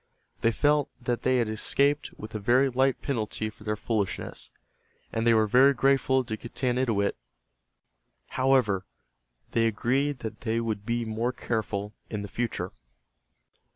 They 0.41 0.51
felt 0.51 0.89
that 0.99 1.21
they 1.21 1.37
had 1.37 1.47
escaped 1.47 2.11
with 2.17 2.33
a 2.33 2.39
very 2.39 2.71
light 2.71 3.03
penalty 3.03 3.51
for 3.51 3.63
their 3.63 3.75
foolishness, 3.75 4.49
and 5.13 5.27
they 5.27 5.33
were 5.35 5.45
very 5.45 5.75
grateful 5.75 6.23
to 6.23 6.35
Getanittowit. 6.35 7.15
However, 8.29 8.87
they 9.51 9.67
agreed 9.67 10.21
that 10.21 10.41
they 10.41 10.59
would 10.59 10.87
be 10.87 11.05
more 11.05 11.31
careful 11.31 11.93
in 12.09 12.23
the 12.23 12.27
future. 12.27 12.71